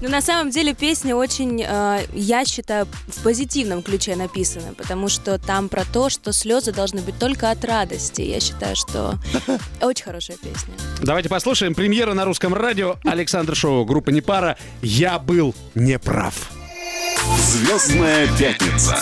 Но 0.00 0.08
на 0.08 0.20
самом 0.20 0.50
деле 0.50 0.74
песня 0.74 1.16
очень, 1.16 1.62
э, 1.66 2.06
я 2.14 2.44
считаю, 2.44 2.86
в 3.08 3.22
позитивном 3.22 3.82
ключе 3.82 4.16
написана, 4.16 4.74
потому 4.74 5.08
что 5.08 5.38
там 5.38 5.68
про 5.68 5.84
то, 5.94 6.10
что 6.10 6.32
слезы 6.32 6.72
должны 6.72 7.02
быть 7.02 7.16
только 7.20 7.52
от 7.52 7.64
радости. 7.64 8.20
Я 8.20 8.40
считаю, 8.40 8.74
что 8.74 9.14
очень 9.80 10.04
хорошая 10.04 10.36
песня. 10.36 10.74
Давайте 11.00 11.28
послушаем. 11.28 11.72
Премьера 11.72 12.14
на 12.14 12.24
русском 12.24 12.52
радио. 12.52 12.96
Александр 13.04 13.54
Шоу. 13.54 13.84
Группа 13.84 14.10
«Непара». 14.10 14.58
«Я 14.82 15.20
был 15.20 15.54
неправ». 15.76 16.50
Звездная 17.38 18.26
пятница. 18.36 18.98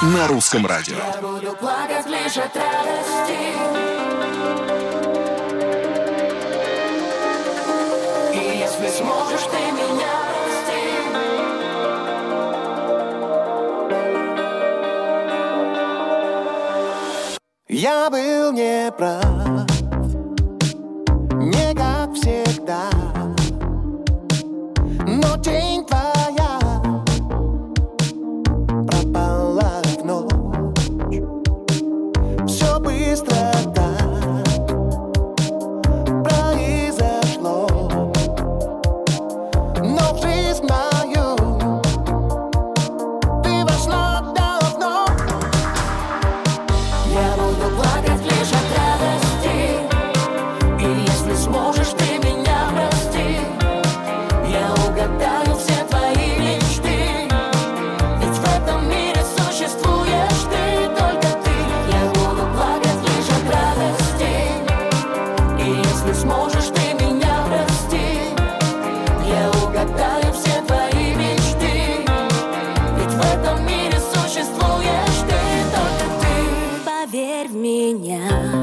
на 0.00 0.26
русском 0.28 0.66
радио. 0.66 0.96
Буду 1.20 1.54
плакать 1.56 2.06
лишь 2.06 2.38
от 2.38 2.56
радости 2.56 3.89
был 19.00 19.39
家。 77.98 78.59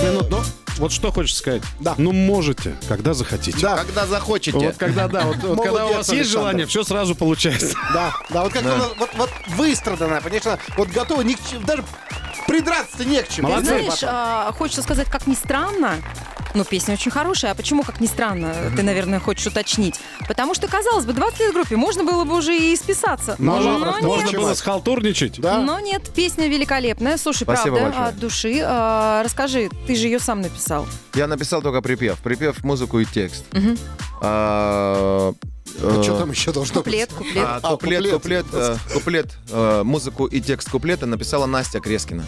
15 0.00 0.02
минут, 0.02 0.30
но... 0.30 0.42
Вот 0.76 0.92
что 0.92 1.12
хочешь 1.12 1.34
сказать? 1.34 1.62
Да. 1.80 1.94
Ну, 1.98 2.12
можете, 2.12 2.74
когда 2.88 3.12
захотите. 3.12 3.58
Да. 3.60 3.76
Когда 3.76 4.06
захочете. 4.06 4.58
Вот 4.58 4.76
когда, 4.76 5.08
да, 5.08 5.26
вот, 5.26 5.36
вот 5.36 5.62
когда 5.62 5.84
у 5.86 5.88
вас 5.88 5.96
Александр. 5.96 6.18
есть 6.18 6.30
желание, 6.30 6.66
все 6.66 6.84
сразу 6.84 7.14
получается. 7.14 7.74
Да, 7.92 8.14
да, 8.30 8.44
вот 8.44 8.52
как 8.52 8.62
да. 8.62 8.78
вот, 8.98 9.10
вот 9.14 9.30
выстраданная, 9.56 10.20
конечно, 10.20 10.58
вот 10.76 10.88
готова 10.88 11.22
ни 11.22 11.34
к 11.34 11.38
чему, 11.50 11.62
даже 11.62 11.84
придраться 12.46 13.04
не 13.04 13.20
к 13.22 13.28
чему. 13.28 13.48
Молодцы. 13.48 13.66
Знаешь, 13.66 14.00
а, 14.04 14.52
хочется 14.52 14.82
сказать, 14.82 15.08
как 15.10 15.26
ни 15.26 15.34
странно, 15.34 15.96
но 16.54 16.64
песня 16.64 16.94
очень 16.94 17.10
хорошая. 17.10 17.52
А 17.52 17.54
почему, 17.54 17.82
как 17.82 18.00
ни 18.00 18.06
странно, 18.06 18.54
ты, 18.76 18.82
наверное, 18.82 19.20
хочешь 19.20 19.46
уточнить? 19.46 19.96
Потому 20.28 20.54
что, 20.54 20.66
казалось 20.68 21.04
бы, 21.04 21.12
20 21.12 21.40
лет 21.40 21.52
группе 21.54 21.76
можно 21.76 22.04
было 22.04 22.24
бы 22.24 22.36
уже 22.36 22.56
и 22.56 22.74
списаться. 22.76 23.36
Можно, 23.38 23.78
но 23.78 24.00
можно 24.02 24.26
нет. 24.26 24.34
было 24.36 24.54
схалтурничать. 24.54 25.40
Да? 25.40 25.60
Но 25.60 25.78
нет, 25.80 26.10
песня 26.14 26.48
великолепная. 26.48 27.16
Слушай, 27.16 27.44
Спасибо 27.44 27.76
правда, 27.76 27.84
большое. 27.96 28.08
от 28.08 28.18
души. 28.18 28.60
А, 28.64 29.22
расскажи, 29.22 29.70
ты 29.86 29.94
же 29.94 30.06
ее 30.06 30.18
сам 30.20 30.40
написал. 30.40 30.86
Я 31.14 31.26
написал 31.26 31.62
только 31.62 31.80
припев. 31.82 32.18
Припев, 32.18 32.62
музыку 32.64 32.98
и 33.00 33.04
текст. 33.04 33.44
Мгм. 33.52 33.76
А, 34.22 35.32
А 35.82 35.98
э, 35.98 36.02
что 36.02 36.18
там 36.18 36.30
еще 36.30 36.52
должно 36.52 36.82
быть? 36.82 36.84
Куплет, 36.84 37.12
куплет. 37.12 37.44
а, 37.46 37.60
А, 37.62 37.70
куплет, 37.70 38.02
куплет. 38.10 38.12
куплет, 38.12 38.46
э, 38.52 38.76
куплет, 38.92 39.30
э, 39.50 39.82
музыку 39.84 40.26
и 40.26 40.40
текст 40.40 40.70
куплета 40.70 41.06
написала 41.06 41.46
Настя 41.46 41.80
Крескина, 41.80 42.24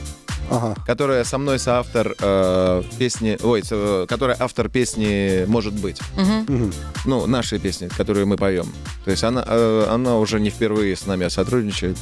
Ага. 0.52 0.74
которая 0.86 1.24
со 1.24 1.38
мной 1.38 1.58
соавтор 1.58 2.14
э, 2.18 2.82
песни, 2.98 3.38
ой, 3.42 3.62
со- 3.64 4.02
э, 4.02 4.06
которая 4.06 4.36
автор 4.38 4.68
песни 4.68 5.44
«Может 5.46 5.72
быть». 5.72 5.98
Мгм. 6.16 6.72
Ну, 7.06 7.26
нашей 7.26 7.58
песни, 7.58 7.88
которую 7.88 8.26
мы 8.26 8.36
поем. 8.36 8.66
То 9.04 9.10
есть 9.10 9.24
она, 9.24 9.42
э, 9.46 9.86
она 9.90 10.18
уже 10.18 10.40
не 10.40 10.50
впервые 10.50 10.94
с 10.94 11.06
нами 11.06 11.28
сотрудничает. 11.28 11.96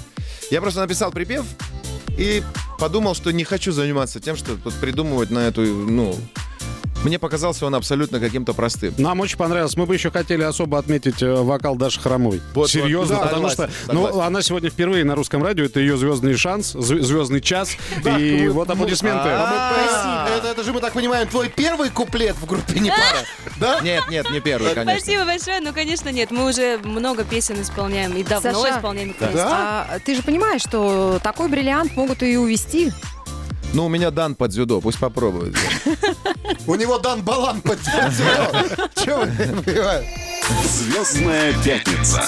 Я 0.51 0.61
просто 0.61 0.81
написал 0.81 1.13
припев 1.13 1.45
и 2.19 2.43
подумал, 2.79 3.15
что 3.15 3.31
не 3.31 3.45
хочу 3.45 3.71
заниматься 3.73 4.19
тем, 4.21 4.37
что 4.37 4.57
придумывать 4.81 5.31
на 5.31 5.47
эту, 5.47 5.63
ну... 5.63 6.17
Мне 7.05 7.19
показался 7.19 7.65
он 7.65 7.75
абсолютно 7.75 8.21
каким-то 8.21 8.53
простым. 8.53 8.93
Нам 8.99 9.21
очень 9.21 9.39
понравилось. 9.39 9.75
Мы 9.75 9.87
бы 9.87 9.95
еще 9.95 10.11
хотели 10.11 10.43
особо 10.43 10.79
отметить 10.79 11.23
э, 11.23 11.33
вокал 11.35 11.77
Даши 11.77 11.99
Хромой. 11.99 12.43
Вот, 12.53 12.69
Серьезно, 12.71 13.17
вот, 13.17 13.23
да, 13.23 13.29
потому 13.29 13.49
согласен, 13.49 13.75
что 13.85 13.95
ну, 13.95 14.05
согласен. 14.07 14.27
она 14.27 14.43
сегодня 14.43 14.71
впервые 14.71 15.05
на 15.05 15.15
русском 15.15 15.43
радио. 15.43 15.65
Это 15.65 15.81
ее 15.81 15.97
звездный 15.97 16.37
шанс, 16.37 16.75
зв- 16.75 17.01
звездный 17.01 17.41
час. 17.41 17.71
И 18.19 18.49
вот 18.49 18.69
аплодисменты. 18.69 19.29
А, 19.31 20.29
Это, 20.45 20.63
же, 20.63 20.75
мы 20.75 20.81
так 20.81 20.93
понимаем, 20.93 21.27
твой 21.27 21.49
первый 21.49 21.89
куплет 21.89 22.37
в 22.37 22.45
группе 22.45 22.79
не 22.79 22.91
пара. 22.91 23.25
Да? 23.59 23.81
Нет, 23.81 24.05
нет, 24.11 24.31
не 24.31 24.41
первый, 24.41 24.75
конечно. 24.75 25.01
Спасибо 25.01 25.25
большое. 25.25 25.61
Ну, 25.61 25.73
конечно, 25.73 26.09
нет. 26.11 26.31
Мы 26.31 26.49
уже 26.49 26.79
много 26.85 27.25
песен 27.25 27.61
исполняем 27.61 28.15
и 28.17 28.23
давно 28.23 28.51
исполняем. 28.69 29.15
вместе. 29.19 29.39
А, 29.39 29.99
ты 30.05 30.15
же 30.15 30.23
понимаешь, 30.23 30.63
что 30.63 31.19
такой 31.23 31.49
бриллиант 31.49 31.95
могут 31.97 32.23
и 32.23 32.37
увести. 32.37 32.93
Ну, 33.73 33.87
у 33.87 33.89
меня 33.89 34.11
дан 34.11 34.35
под 34.35 34.51
дзюдо, 34.51 34.81
пусть 34.81 34.99
попробует. 34.99 35.55
У 36.71 36.77
него 36.77 36.99
дан 36.99 37.21
балан 37.23 37.61
под 37.63 37.83
Чего? 37.83 39.25
Звездная 40.65 41.53
пятница 41.65 42.23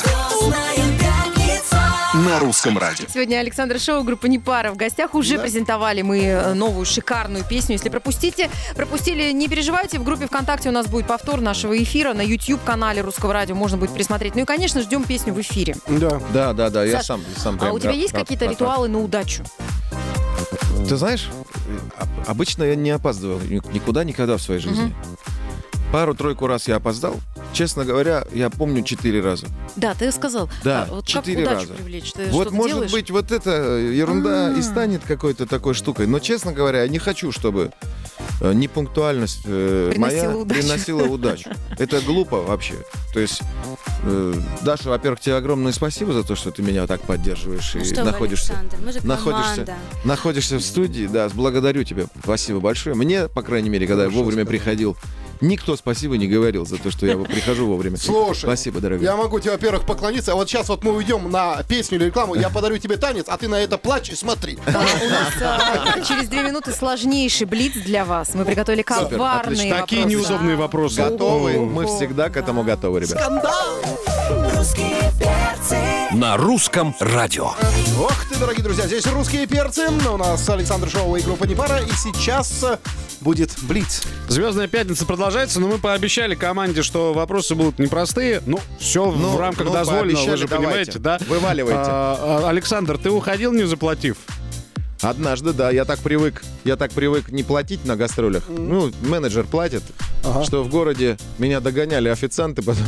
на 2.15 2.41
русском 2.41 2.77
радио. 2.77 3.07
Сегодня 3.09 3.37
Александр 3.37 3.79
Шоу, 3.79 4.03
группа 4.03 4.27
Непара 4.27 4.73
в 4.73 4.77
гостях. 4.77 5.15
Уже 5.15 5.39
презентовали 5.39 6.03
мы 6.03 6.19
э, 6.25 6.55
новую 6.55 6.85
шикарную 6.87 7.45
песню. 7.45 7.77
Если 7.77 7.89
пропустите, 7.89 8.51
пропустили, 8.75 9.31
не 9.31 9.47
переживайте. 9.47 10.01
В 10.01 10.03
группе 10.03 10.27
ВКонтакте 10.27 10.71
у 10.71 10.73
нас 10.73 10.89
будет 10.89 11.07
повтор 11.07 11.41
нашего 11.41 11.81
эфира. 11.81 12.13
На 12.13 12.23
YouTube-канале 12.23 13.01
Русского 13.01 13.33
радио 13.33 13.55
можно 13.55 13.79
будет 13.79 13.95
присмотреть. 13.95 14.35
Ну 14.35 14.43
и, 14.43 14.45
конечно, 14.45 14.83
ждем 14.83 15.05
песню 15.05 15.33
в 15.33 15.41
эфире. 15.41 15.77
Да. 15.87 16.21
Да, 16.35 16.53
да, 16.53 16.69
да, 16.69 16.85
я 16.85 16.97
Саш, 16.97 17.07
сам, 17.07 17.25
сам 17.37 17.55
А 17.55 17.59
прям 17.59 17.75
у 17.75 17.79
тебя 17.79 17.91
рад, 17.91 17.99
есть 17.99 18.13
рад, 18.13 18.23
какие-то 18.23 18.47
рад, 18.47 18.55
ритуалы 18.55 18.89
на 18.89 18.99
удачу? 18.99 19.45
Ты 20.89 20.97
знаешь, 20.97 21.31
а- 21.31 21.52
обычно 22.27 22.65
я 22.65 22.75
не 22.77 22.91
опаздывал 22.91 23.41
ни- 23.41 23.61
никуда, 23.75 24.05
никогда 24.05 24.37
в 24.37 24.43
своей 24.43 24.61
жизни. 24.61 24.95
Пару-тройку 25.93 26.47
раз 26.47 26.69
я 26.69 26.77
опоздал. 26.77 27.17
Честно 27.53 27.85
говоря, 27.85 28.25
я 28.33 28.49
помню 28.49 28.83
четыре 28.83 29.21
раза. 29.21 29.47
Да, 29.77 29.93
ты 29.93 30.11
сказал. 30.11 30.49
Да, 30.65 30.87
А 30.89 30.95
вот 30.95 31.05
четыре 31.07 31.45
как 31.45 31.55
раза. 31.55 31.75
привлечь? 31.75 32.13
Ты 32.15 32.29
вот 32.31 32.51
может 32.51 32.77
делаешь? 32.77 32.93
быть 32.93 33.11
вот 33.11 33.31
эта 33.31 33.77
ерунда 33.77 34.55
и 34.57 34.61
А. 34.61 34.63
станет 34.63 35.03
какой-то 35.07 35.45
такой 35.45 35.75
штукой. 35.75 36.07
Но, 36.07 36.19
честно 36.19 36.55
говоря, 36.55 36.81
я 36.83 36.89
не 36.89 36.99
хочу, 36.99 37.31
чтобы 37.31 37.73
э, 38.41 38.53
непунктуальность 38.55 39.43
э, 39.45 39.91
Приносила 39.91 40.23
моя 40.31 40.37
удачу. 40.39 40.61
приносила 40.63 41.03
удачу. 41.05 41.51
Это 41.79 42.01
глупо 42.01 42.41
вообще. 42.41 42.75
То 43.13 43.21
есть, 43.21 43.43
э, 43.43 43.92
Даша, 44.63 44.89
во-первых, 44.89 45.21
тебе 45.21 45.37
огромное 45.37 45.73
спасибо 45.73 46.13
за 46.13 46.25
то, 46.25 46.35
что 46.35 46.51
ты 46.51 46.63
меня 46.63 46.87
так 46.87 47.03
поддерживаешь 47.03 47.73
Ну 47.75 47.81
и 47.81 47.85
что 47.85 48.05
вы, 48.05 48.11
находишься. 48.11 48.55
Александр, 48.55 48.77
мы 48.85 48.93
же 48.93 49.07
находишься, 49.07 49.77
находишься 50.05 50.57
в 50.59 50.63
студии, 50.63 51.07
да, 51.07 51.29
благодарю 51.29 51.85
тебя, 51.85 52.07
спасибо 52.23 52.61
большое. 52.61 52.97
Мне, 52.97 53.29
по 53.29 53.43
крайней 53.43 53.71
мере, 53.71 53.87
когда 53.87 54.05
я 54.05 54.11
вовремя 54.11 54.45
приходил, 54.45 54.97
никто 55.43 55.77
спасибо 55.77 56.17
не 56.17 56.27
говорил 56.27 56.65
за 56.65 56.79
то, 56.79 56.91
что 56.91 57.07
я 57.07 57.17
прихожу 57.19 57.67
вовремя. 57.67 57.97
Слушай, 57.97 58.45
спасибо, 58.45 58.81
дорогой. 58.81 59.05
Я 59.05 59.17
могу 59.17 59.39
тебе, 59.41 59.53
во-первых, 59.53 59.87
поклониться. 59.87 60.33
А 60.33 60.35
вот 60.35 60.49
сейчас 60.49 60.69
вот 60.69 60.83
мы 60.85 60.95
уйдем 60.95 61.31
на 61.31 61.63
песню 61.65 61.99
или 61.99 62.07
рекламу, 62.07 62.35
я 62.35 62.49
подарю 62.49 62.79
тебе 62.79 62.97
танец, 62.97 63.27
а 63.29 63.37
ты 63.37 63.49
на 63.49 63.57
это 63.57 63.77
плачь 63.79 64.11
и 64.11 64.15
смотри. 64.15 64.59
А, 64.67 66.01
через 66.03 66.29
две 66.29 66.43
минуты 66.43 66.73
сложнейший 66.73 67.47
блиц 67.47 67.75
для 67.75 68.05
вас. 68.05 68.35
Мы 68.35 68.45
приготовили 68.45 68.83
коварные. 68.83 69.75
Такие 69.75 70.05
неудобные 70.05 70.57
вопросы. 70.57 70.97
Готовы? 70.97 71.59
Мы 71.59 71.87
всегда 71.87 72.31
к 72.31 72.37
этому 72.37 72.63
готовы, 72.63 73.01
ребят. 73.01 73.21
Русские 74.57 75.13
перцы. 75.19 75.32
На 76.15 76.37
русском 76.37 76.95
радио. 77.01 77.53
Ох 77.99 78.27
ты, 78.29 78.39
дорогие 78.39 78.63
друзья, 78.63 78.87
здесь 78.87 79.07
русские 79.07 79.47
перцы. 79.47 79.89
У 79.89 80.17
нас 80.19 80.47
Александр 80.51 80.91
Шоу 80.91 81.17
и 81.17 81.23
группа 81.23 81.45
Непара. 81.45 81.79
И 81.81 81.91
сейчас 81.93 82.63
э, 82.63 82.77
будет 83.23 83.51
Блиц. 83.63 84.03
Звездная 84.29 84.69
пятница 84.69 85.07
продолжается, 85.07 85.59
но 85.59 85.69
мы 85.69 85.79
пообещали 85.79 86.35
команде, 86.35 86.83
что 86.83 87.15
вопросы 87.15 87.55
будут 87.55 87.79
непростые. 87.79 88.43
Ну, 88.45 88.61
все 88.79 89.11
Ну, 89.11 89.31
в 89.31 89.41
рамках 89.41 89.69
ну, 89.69 89.73
дозволенного, 89.73 90.31
вы 90.31 90.37
же 90.37 90.49
давайте. 90.49 90.93
понимаете, 90.93 90.99
да? 90.99 91.19
Вываливайте. 91.27 91.81
А, 91.83 92.43
а, 92.45 92.49
Александр, 92.51 92.99
ты 92.99 93.11
уходил, 93.11 93.53
не 93.55 93.65
заплатив? 93.65 94.19
Однажды, 95.01 95.55
да, 95.55 95.71
я 95.71 95.85
так 95.87 95.99
привык, 96.01 96.45
я 96.65 96.77
так 96.77 96.93
привык 96.93 97.31
не 97.31 97.43
платить 97.43 97.85
на 97.87 97.97
гастролях. 97.97 98.45
Ну, 98.49 98.93
менеджер 99.01 99.45
платит, 99.45 99.83
Ага. 100.25 100.45
что 100.45 100.63
в 100.63 100.69
городе 100.69 101.17
меня 101.39 101.61
догоняли 101.61 102.09
официанты, 102.09 102.63
потом 102.63 102.85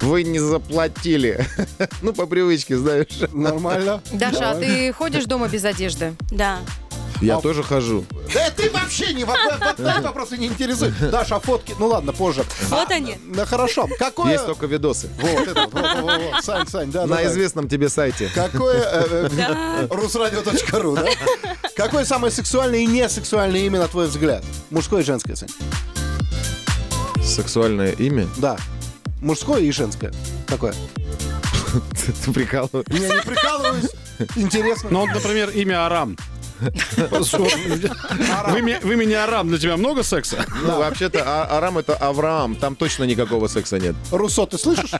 вы 0.00 0.22
не 0.24 0.38
заплатили. 0.38 1.46
Ну, 2.00 2.12
по 2.12 2.26
привычке, 2.26 2.76
знаешь. 2.76 3.06
Нормально. 3.32 4.02
Даша, 4.12 4.50
а 4.50 4.54
ты 4.54 4.92
ходишь 4.92 5.24
дома 5.24 5.48
без 5.48 5.64
одежды? 5.64 6.14
Да. 6.30 6.58
Я 7.20 7.40
тоже 7.40 7.62
хожу. 7.62 8.04
Да 8.34 8.50
ты 8.50 8.68
вообще 8.70 9.14
не... 9.14 9.22
Вот, 9.22 9.38
вот 9.60 10.02
вопросы 10.02 10.36
не 10.36 10.48
интересуют. 10.48 10.94
Даша, 11.10 11.36
а 11.36 11.40
фотки... 11.40 11.72
Ну 11.78 11.86
ладно, 11.86 12.12
позже. 12.12 12.44
Вот 12.68 12.90
А, 12.90 12.94
они. 12.94 13.16
Да 13.32 13.46
хорошо. 13.46 13.88
Какое... 13.96 14.32
Есть 14.32 14.46
только 14.46 14.66
видосы. 14.66 15.08
Вот 15.20 15.46
это, 15.46 15.68
вот, 15.70 15.72
вот, 15.72 16.00
вот, 16.00 16.20
вот. 16.32 16.44
Сань, 16.44 16.66
Сань, 16.66 16.90
да, 16.90 17.02
да, 17.02 17.06
На 17.06 17.16
да. 17.16 17.26
известном 17.26 17.68
тебе 17.68 17.88
сайте. 17.88 18.28
Какое... 18.34 18.80
э, 18.82 19.28
э, 19.38 19.86
Русрадио.ру, 19.90 20.96
да? 20.96 21.06
Какое 21.76 22.04
самое 22.04 22.32
сексуальное 22.32 22.80
и 22.80 22.86
несексуальное 22.86 23.60
имя, 23.60 23.78
на 23.78 23.86
твой 23.88 24.08
взгляд? 24.08 24.44
Мужское 24.70 25.02
и 25.02 25.04
женское, 25.04 25.36
Сань? 25.36 25.48
Сексуальное 27.32 27.92
имя. 27.92 28.28
Да. 28.36 28.56
Мужское 29.22 29.60
и 29.62 29.70
женское. 29.72 30.12
Какое? 30.46 30.74
Ты 32.24 32.32
прикалываешь. 32.32 32.86
Не, 32.88 32.98
не 33.00 33.22
прикалываюсь. 33.22 33.90
Интересно. 34.36 34.90
Ну, 34.90 35.00
вот, 35.00 35.08
например, 35.14 35.48
имя 35.50 35.86
Арам. 35.86 36.16
В 36.60 38.56
имя- 38.56 38.80
в 38.82 38.92
имени 38.92 39.14
Арам 39.14 39.48
для 39.48 39.58
тебя 39.58 39.76
много 39.78 40.02
секса? 40.02 40.44
Ну, 40.62 40.78
вообще-то, 40.78 41.22
А- 41.24 41.56
Арам 41.56 41.78
это 41.78 41.94
Авраам. 41.96 42.54
Там 42.54 42.76
точно 42.76 43.04
никакого 43.04 43.48
секса 43.48 43.78
нет. 43.78 43.96
Руссо, 44.10 44.44
ты 44.46 44.58
слышишь? 44.58 44.92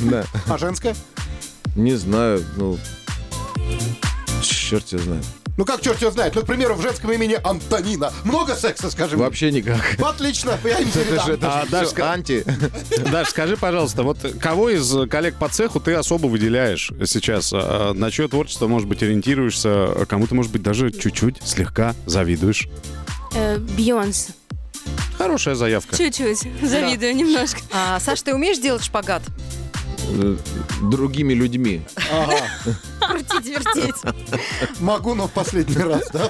Да. 0.00 0.24
А 0.48 0.56
женское? 0.58 0.96
Не 1.76 1.94
знаю, 1.96 2.42
ну... 2.56 2.78
Черт 4.42 4.88
его 4.92 5.02
знает. 5.02 5.24
Ну 5.58 5.64
как 5.64 5.80
черт 5.82 6.00
его 6.00 6.10
знает? 6.12 6.34
Ну, 6.36 6.42
к 6.42 6.46
примеру, 6.46 6.74
в 6.76 6.82
женском 6.82 7.10
имени 7.12 7.36
Антонина. 7.42 8.12
Много 8.24 8.54
секса, 8.54 8.90
скажем. 8.92 9.18
Вообще 9.18 9.50
никак. 9.50 9.96
Отлично, 10.00 10.56
я 10.64 10.78
им 10.78 10.88
Это 10.88 10.98
же, 10.98 11.04
передам. 11.04 11.30
это 11.32 11.60
А, 11.60 11.64
же 11.64 11.70
Даш, 11.70 11.88
ска- 11.88 12.02
анти. 12.12 12.44
Даш, 13.10 13.28
скажи, 13.30 13.56
пожалуйста, 13.56 14.04
вот 14.04 14.18
кого 14.40 14.70
из 14.70 14.94
коллег 15.10 15.34
по 15.36 15.48
цеху 15.48 15.80
ты 15.80 15.94
особо 15.94 16.28
выделяешь 16.28 16.92
сейчас? 17.06 17.50
А, 17.52 17.92
На 17.92 18.10
чье 18.12 18.28
творчество, 18.28 18.68
может 18.68 18.88
быть, 18.88 19.02
ориентируешься? 19.02 19.68
А 19.70 20.06
Кому-то, 20.06 20.34
может 20.36 20.52
быть, 20.52 20.62
даже 20.62 20.92
чуть-чуть, 20.92 21.42
слегка 21.44 21.94
завидуешь? 22.06 22.68
Э, 23.34 23.58
Бьонс. 23.58 24.28
Хорошая 25.18 25.56
заявка. 25.56 25.96
Чуть-чуть. 25.96 26.38
Завидую 26.62 27.16
немножко. 27.16 27.58
А, 27.72 27.98
Саш, 27.98 28.22
ты 28.22 28.32
умеешь 28.32 28.58
делать 28.58 28.84
шпагат? 28.84 29.22
Э, 30.10 30.36
Другими 30.82 31.34
людьми. 31.34 31.82
Крутить, 33.00 33.46
вертеть. 33.46 33.94
Могу, 34.80 35.14
но 35.14 35.28
в 35.28 35.32
последний 35.32 35.82
раз, 35.82 36.08
да? 36.12 36.28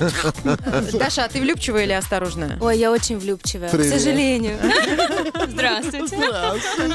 Даша, 0.92 1.24
а 1.24 1.28
ты 1.28 1.40
влюбчивая 1.40 1.84
или 1.84 1.92
осторожная? 1.92 2.58
Ой, 2.60 2.78
я 2.78 2.90
очень 2.92 3.18
влюбчивая. 3.18 3.68
Привет. 3.70 3.92
К 3.92 3.98
сожалению. 3.98 4.58
Здравствуйте. 5.48 6.16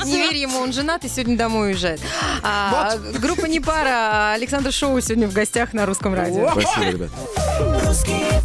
Не 0.05 0.15
верь 0.17 0.35
ему, 0.37 0.59
он 0.59 0.71
женат 0.73 1.03
и 1.03 1.09
сегодня 1.09 1.37
домой 1.37 1.69
уезжает. 1.69 2.01
А, 2.43 2.97
группа 3.19 3.45
не 3.45 3.59
пара. 3.59 4.33
Александр 4.33 4.71
Шоу 4.71 4.99
сегодня 5.01 5.27
в 5.27 5.33
гостях 5.33 5.73
на 5.73 5.85
русском 5.85 6.13
радио. 6.13 6.49
Спасибо, 6.51 6.85
ребят. 6.85 7.09
Русские. 7.85 8.41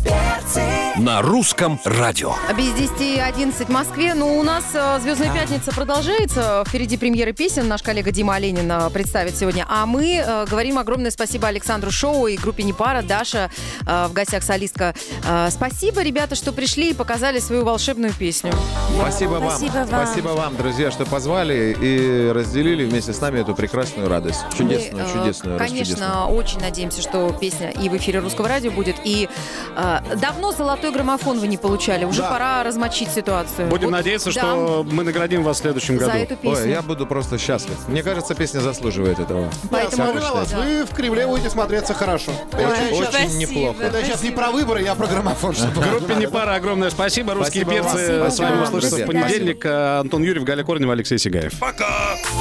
На 0.98 1.22
русском 1.22 1.78
радио. 1.84 2.34
Без 2.56 2.72
10 2.72 3.20
11 3.20 3.68
в 3.68 3.70
Москве. 3.70 4.14
Ну, 4.14 4.36
у 4.36 4.42
нас 4.42 4.64
э, 4.74 4.98
«Звездная 5.00 5.32
пятница» 5.32 5.70
продолжается. 5.70 6.64
Впереди 6.66 6.96
премьеры 6.96 7.32
песен. 7.32 7.68
Наш 7.68 7.82
коллега 7.84 8.10
Дима 8.10 8.34
Оленин 8.34 8.68
э, 8.68 8.90
представит 8.90 9.36
сегодня. 9.36 9.64
А 9.68 9.86
мы 9.86 10.16
э, 10.16 10.46
говорим 10.46 10.76
огромное 10.76 11.12
спасибо 11.12 11.46
Александру 11.46 11.92
Шоу 11.92 12.26
и 12.26 12.36
группе 12.36 12.64
«Непара». 12.64 13.02
Даша 13.02 13.48
э, 13.86 14.06
в 14.08 14.12
гостях 14.12 14.42
солистка. 14.42 14.92
Э, 15.24 15.48
спасибо, 15.52 16.02
ребята, 16.02 16.34
что 16.34 16.50
пришли 16.50 16.90
и 16.90 16.94
показали 16.94 17.38
свою 17.38 17.64
волшебную 17.64 18.12
песню. 18.12 18.52
Спасибо 18.98 19.34
вам. 19.34 19.50
Спасибо 19.50 19.86
вам. 19.88 20.06
Спасибо 20.06 20.28
вам, 20.30 20.56
друзья, 20.56 20.90
что 20.90 21.04
позвали 21.06 21.76
и 21.80 22.32
разделили 22.32 22.84
вместе 22.84 23.12
с 23.12 23.20
нами 23.20 23.38
эту 23.38 23.54
прекрасную 23.54 24.08
радость. 24.08 24.40
Чудесную, 24.56 25.04
Мы, 25.04 25.10
э, 25.10 25.12
чудесную, 25.12 25.58
Конечно, 25.58 25.94
расчудесную. 25.94 26.26
очень 26.26 26.58
надеемся, 26.58 27.02
что 27.02 27.32
песня 27.40 27.70
и 27.70 27.88
в 27.88 27.96
эфире 27.96 28.18
русского 28.18 28.48
радио 28.48 28.72
будет. 28.72 28.96
И 29.04 29.28
э, 29.76 29.98
давно 30.16 30.50
золотой 30.50 30.87
граммофон 30.92 31.38
вы 31.40 31.48
не 31.48 31.56
получали. 31.56 32.04
Уже 32.04 32.22
Да. 32.22 32.28
пора 32.30 32.62
размочить 32.64 33.10
ситуацию. 33.10 33.68
Будем 33.68 33.86
Вот, 33.88 33.92
надеяться, 33.92 34.32
да, 34.32 34.40
что 34.40 34.86
мы 34.90 35.02
наградим 35.04 35.42
вас 35.42 35.58
в 35.58 35.60
следующем 35.60 35.98
за 35.98 36.06
году. 36.06 36.18
эту 36.18 36.36
песню. 36.36 36.64
Ой, 36.64 36.70
я 36.70 36.82
буду 36.82 37.06
просто 37.06 37.38
счастлив. 37.38 37.76
Мне 37.88 38.02
кажется, 38.02 38.34
песня 38.34 38.60
заслуживает 38.60 39.18
этого. 39.18 39.50
Поэтому 39.70 40.04
Смотрю 40.04 40.20
на 40.22 40.32
вас, 40.34 40.50
да. 40.50 40.58
вы 40.58 40.84
в 40.84 40.90
Кремле 40.94 41.26
будете 41.26 41.50
смотреться 41.50 41.94
хорошо. 41.94 42.32
Очень, 42.52 42.94
очень 42.98 43.10
Спасибо. 43.10 43.32
неплохо. 43.34 43.82
Это 43.82 44.04
сейчас 44.04 44.22
не 44.22 44.30
про 44.30 44.50
выборы, 44.50 44.82
я 44.82 44.94
про 44.94 45.06
граммофон. 45.06 45.54
чтобы- 45.54 45.80
Группе 45.82 46.14
не 46.16 46.28
пара, 46.28 46.54
огромное 46.54 46.90
спасибо. 46.90 47.34
Русские 47.34 47.64
Спасибо 47.64 47.82
вам. 47.84 47.96
перцы. 47.96 48.06
Спасибо 48.06 48.30
С 48.30 48.38
вами 48.38 48.54
вам, 48.56 48.64
услышится 48.64 48.96
в 48.96 48.98
друзья. 49.00 49.22
понедельник. 49.22 49.62
А, 49.64 50.00
Антон 50.00 50.22
Юрьев, 50.22 50.44
Галя 50.44 50.64
Корнева, 50.64 50.92
Алексей 50.92 51.18
Сигаев. 51.18 51.52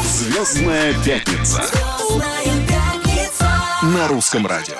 Звездная 0.05 0.93
пятница. 1.05 1.63
Звездная 1.63 2.67
пятница. 2.67 3.49
На 3.83 4.07
русском 4.07 4.45
радио. 4.47 4.75